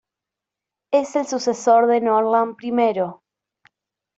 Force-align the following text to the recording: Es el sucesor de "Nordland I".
Es 0.89 1.15
el 1.15 1.27
sucesor 1.27 1.85
de 1.85 2.01
"Nordland 2.01 2.55
I". 2.63 3.11